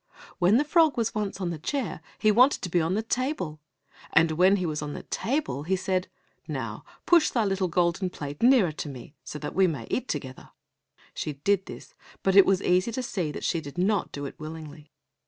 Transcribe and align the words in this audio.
When 0.39 0.57
the 0.57 0.63
frog 0.63 0.97
was 0.97 1.13
once 1.13 1.39
on 1.39 1.51
the 1.51 1.59
chair 1.59 2.01
he 2.17 2.31
wanted 2.31 2.63
to 2.63 2.71
be 2.71 2.81
on 2.81 2.95
the 2.95 3.03
table, 3.03 3.59
and 4.11 4.31
when 4.31 4.55
he 4.55 4.65
was 4.65 4.81
on 4.81 4.93
the 4.93 5.03
table 5.03 5.61
he 5.61 5.75
said, 5.75 6.07
"Now, 6.47 6.83
push 7.05 7.29
thy 7.29 7.45
little 7.45 7.67
golden 7.67 8.09
plate 8.09 8.41
nearer 8.41 8.71
to 8.71 8.89
me 8.89 9.13
that 9.31 9.53
we 9.53 9.67
may 9.67 9.85
eat 9.91 10.07
together." 10.07 10.49
She 11.13 11.33
did 11.33 11.67
this, 11.67 11.93
but 12.23 12.35
it 12.35 12.47
was 12.47 12.63
easy 12.63 12.91
to 12.93 13.03
see 13.03 13.31
that 13.31 13.43
she 13.43 13.61
did 13.61 13.77
not 13.77 14.11
do 14.11 14.25
it 14.25 14.39
willingly. 14.39 14.91